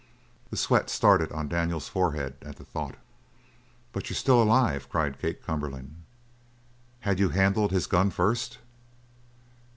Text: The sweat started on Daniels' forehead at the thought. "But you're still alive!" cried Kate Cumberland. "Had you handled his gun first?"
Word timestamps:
The 0.49 0.57
sweat 0.57 0.89
started 0.89 1.31
on 1.31 1.47
Daniels' 1.47 1.87
forehead 1.87 2.33
at 2.41 2.55
the 2.55 2.65
thought. 2.65 2.95
"But 3.93 4.09
you're 4.09 4.15
still 4.17 4.41
alive!" 4.41 4.89
cried 4.89 5.19
Kate 5.21 5.45
Cumberland. 5.45 5.95
"Had 7.01 7.19
you 7.19 7.29
handled 7.29 7.69
his 7.69 7.85
gun 7.85 8.09
first?" 8.09 8.57